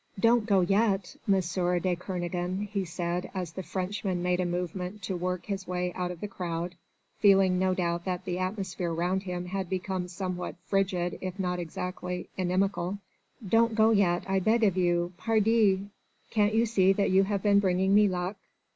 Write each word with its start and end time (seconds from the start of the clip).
"Don't 0.19 0.47
go 0.47 0.61
yet, 0.61 1.15
M. 1.31 1.39
de 1.79 1.95
Kernogan," 1.95 2.61
he 2.69 2.85
said 2.85 3.29
as 3.35 3.53
the 3.53 3.61
Frenchman 3.61 4.23
made 4.23 4.39
a 4.39 4.47
movement 4.47 5.03
to 5.03 5.15
work 5.15 5.45
his 5.45 5.67
way 5.67 5.93
out 5.93 6.09
of 6.09 6.21
the 6.21 6.27
crowd, 6.27 6.73
feeling 7.19 7.59
no 7.59 7.75
doubt 7.75 8.05
that 8.05 8.25
the 8.25 8.39
atmosphere 8.39 8.91
round 8.91 9.21
him 9.21 9.45
had 9.45 9.69
become 9.69 10.07
somewhat 10.07 10.55
frigid 10.65 11.19
if 11.21 11.37
not 11.39 11.59
exactly 11.59 12.29
inimical, 12.35 12.97
"don't 13.47 13.75
go 13.75 13.91
yet, 13.91 14.27
I 14.27 14.39
beg 14.39 14.63
of 14.63 14.75
you. 14.75 15.13
Pardi! 15.19 15.91
Can't 16.31 16.55
you 16.55 16.65
see 16.65 16.93
that 16.93 17.11
you 17.11 17.25
have 17.25 17.43
been 17.43 17.59
bringing 17.59 17.93
me 17.93 18.07
luck? 18.07 18.37